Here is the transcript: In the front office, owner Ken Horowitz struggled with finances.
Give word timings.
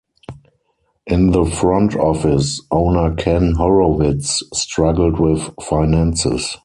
In 1.05 1.29
the 1.29 1.45
front 1.45 1.95
office, 1.95 2.59
owner 2.71 3.13
Ken 3.13 3.51
Horowitz 3.51 4.41
struggled 4.51 5.19
with 5.19 5.51
finances. 5.61 6.57